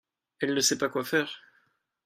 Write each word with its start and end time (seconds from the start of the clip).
elle 0.39 0.55
ne 0.55 0.59
sait 0.61 0.79
pas 0.79 0.89
quoi 0.89 1.03
faire. 1.03 1.31